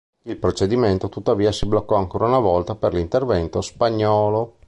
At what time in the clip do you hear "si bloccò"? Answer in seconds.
1.51-1.95